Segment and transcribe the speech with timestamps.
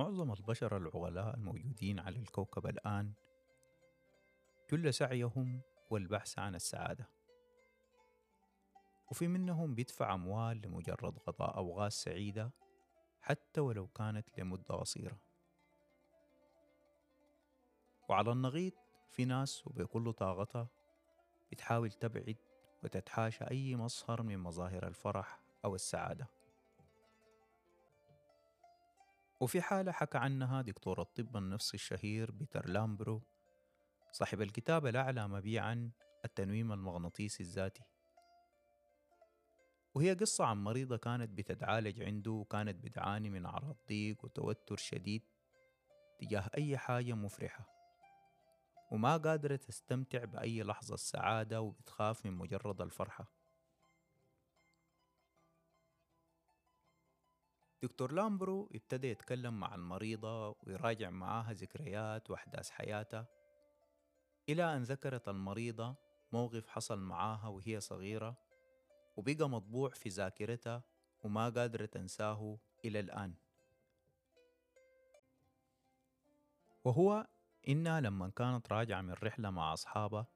[0.00, 3.12] معظم البشر العقلاء الموجودين على الكوكب الآن
[4.70, 5.60] كل سعيهم
[5.92, 7.08] هو البحث عن السعادة.
[9.10, 12.50] وفي منهم بيدفع أموال لمجرد قضاء أوغاز سعيدة
[13.20, 15.18] حتى ولو كانت لمدة قصيرة.
[18.08, 18.72] وعلى النقيض
[19.10, 20.68] في ناس وبكل طاقتها
[21.52, 22.36] بتحاول تبعد
[22.84, 26.39] وتتحاشى أي مظهر من مظاهر الفرح أو السعادة.
[29.40, 33.22] وفي حالة حكى عنها دكتور الطب النفسي الشهير بيتر لامبرو
[34.12, 35.90] صاحب الكتاب الأعلى مبيعا
[36.24, 37.82] التنويم المغناطيسي الذاتي.
[39.94, 45.22] وهي قصة عن مريضة كانت بتتعالج عنده وكانت بتعاني من أعراض ضيق وتوتر شديد
[46.18, 47.66] تجاه أي حاجة مفرحة
[48.92, 53.39] وما قادرة تستمتع بأي لحظة سعادة وبتخاف من مجرد الفرحة.
[57.82, 63.26] دكتور لامبرو ابتدى يتكلم مع المريضة ويراجع معاها ذكريات وأحداث حياتها
[64.48, 65.94] إلى أن ذكرت المريضة
[66.32, 68.36] موقف حصل معاها وهي صغيرة
[69.16, 70.82] وبقى مطبوع في ذاكرتها
[71.24, 73.34] وما قادرة تنساه إلى الآن.
[76.84, 77.26] وهو
[77.68, 80.26] إنها لما كانت راجعة من رحلة مع أصحابها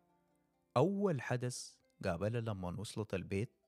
[0.77, 3.64] أول حدث قابلها لما وصلت البيت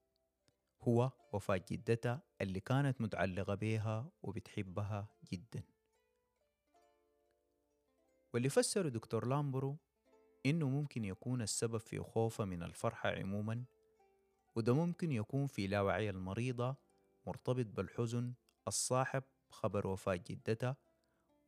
[0.82, 5.62] هو وفاة جدتها اللي كانت متعلقة بيها وبتحبها جدا.
[8.34, 9.76] واللي فسر دكتور لامبرو
[10.46, 13.64] إنه ممكن يكون السبب في خوفها من الفرحة عموما
[14.56, 16.76] وده ممكن يكون في لاوعي المريضة
[17.26, 18.34] مرتبط بالحزن
[18.68, 20.76] الصاحب خبر وفاة جدتها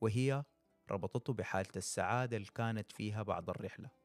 [0.01, 0.45] وهي
[0.91, 3.98] ربطته بحالة السعادة اللي كانت فيها بعد الرحلة.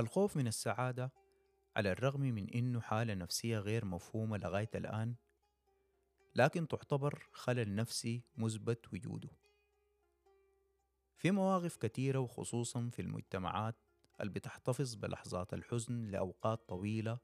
[0.00, 1.12] الخوف من السعادة
[1.76, 5.14] على الرغم من إنه حالة نفسية غير مفهومة لغاية الآن
[6.34, 9.30] لكن تعتبر خلل نفسي مثبت وجوده.
[11.16, 13.74] في مواقف كثيرة وخصوصا في المجتمعات
[14.20, 17.18] اللي بتحتفظ بلحظات الحزن لأوقات طويلة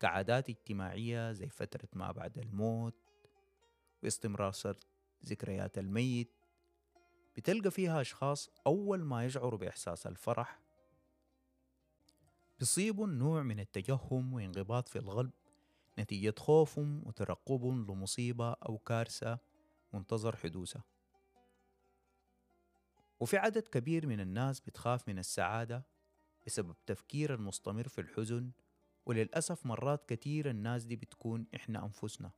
[0.00, 2.94] كعادات اجتماعية زي فترة ما بعد الموت
[4.02, 4.84] واستمرار سرد
[5.26, 6.32] ذكريات الميت
[7.36, 10.63] بتلقى فيها أشخاص أول ما يشعروا بإحساس الفرح
[12.58, 15.30] بيصيبوا نوع من التجهم وانقباض في القلب
[15.98, 19.38] نتيجة خوفهم وترقبهم لمصيبة أو كارثة
[19.92, 20.84] منتظر حدوثها.
[23.20, 25.86] وفي عدد كبير من الناس بتخاف من السعادة
[26.46, 28.50] بسبب تفكير المستمر في الحزن
[29.06, 32.30] وللأسف مرات كتير الناس دي بتكون إحنا أنفسنا.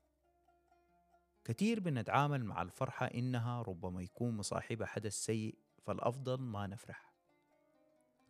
[1.44, 7.12] كتير بنتعامل مع الفرحة إنها ربما يكون مصاحبة حدث سيء فالأفضل ما نفرح.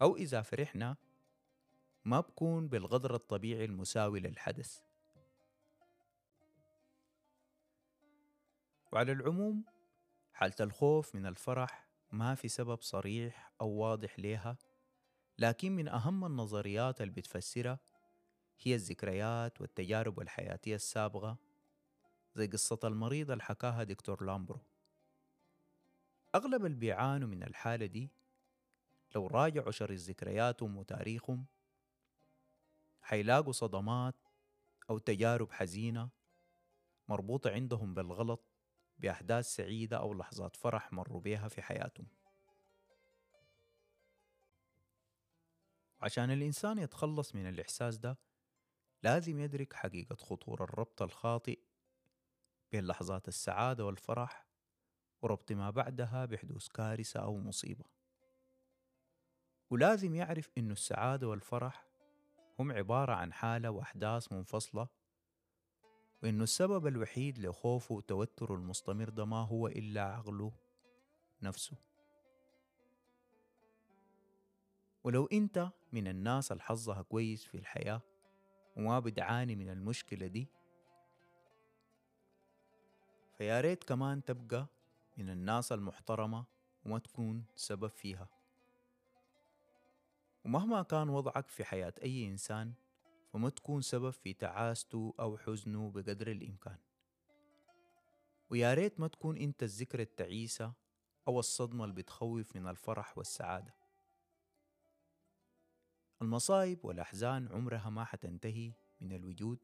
[0.03, 0.97] أو إذا فرحنا
[2.07, 4.81] ما بكون بالقدر الطبيعي المساوي للحدث.
[8.93, 9.65] وعلى العموم
[10.33, 14.57] حالة الخوف من الفرح ما في سبب صريح أو واضح ليها
[15.39, 17.79] لكن من أهم النظريات اللي بتفسرها
[18.61, 21.37] هي الذكريات والتجارب الحياتية السابقة
[22.35, 24.61] زي قصة المريض اللي حكاها دكتور لامبرو.
[26.35, 28.11] أغلب اللي بيعانوا من الحالة دي
[29.15, 31.47] لو راجعوا شر ذكرياتهم وتاريخهم
[33.07, 34.15] حيلاقوا صدمات
[34.91, 36.11] أو تجارب حزينة
[37.09, 38.45] مربوطة عندهم بالغلط
[38.99, 42.07] بأحداث سعيدة أو لحظات فرح مروا بيها في حياتهم.
[46.01, 48.19] عشان الإنسان يتخلص من الإحساس ده
[49.03, 51.59] لازم يدرك حقيقة خطور الربط الخاطئ
[52.73, 54.47] بين لحظات السعادة والفرح
[55.23, 57.85] وربط ما بعدها بحدوث كارثة أو مصيبة.
[59.71, 61.86] ولازم يعرف إنه السعادة والفرح
[62.59, 64.89] هم عبارة عن حالة وأحداث منفصلة
[66.23, 70.53] وإنه السبب الوحيد لخوفه وتوتره المستمر ده ما هو إلا عقله
[71.43, 71.77] نفسه.
[75.05, 78.01] ولو أنت من الناس الحظها كويس في الحياة
[78.77, 80.49] وما بتعاني من المشكلة دي
[83.39, 84.67] فيا ريت كمان تبقى
[85.17, 86.45] من الناس المحترمة
[86.85, 88.29] وما تكون سبب فيها.
[90.47, 92.73] ومهما كان وضعك في حياة أي إنسان
[93.33, 96.79] فما تكون سبب في تعاسته أو حزنه بقدر الإمكان.
[98.51, 100.73] ويا ريت ما تكون أنت الذكرى التعيسة
[101.29, 103.75] أو الصدمة اللي بتخوف من الفرح والسعادة.
[106.23, 109.59] المصايب والأحزان عمرها ما حتنتهي من الوجود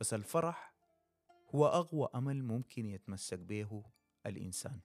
[0.00, 0.74] بس الفرح
[1.54, 3.84] هو أقوى أمل ممكن يتمسك به
[4.26, 4.80] الإنسان.